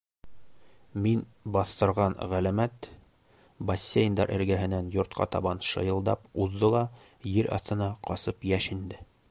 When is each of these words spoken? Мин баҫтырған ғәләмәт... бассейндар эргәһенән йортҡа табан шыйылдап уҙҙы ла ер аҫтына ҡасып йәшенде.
Мин 1.01 1.19
баҫтырған 1.55 2.15
ғәләмәт... 2.31 2.87
бассейндар 3.71 4.33
эргәһенән 4.39 4.91
йортҡа 4.97 5.29
табан 5.37 5.63
шыйылдап 5.69 6.27
уҙҙы 6.47 6.71
ла 6.77 6.85
ер 7.39 7.53
аҫтына 7.59 7.93
ҡасып 8.11 8.53
йәшенде. 8.53 9.07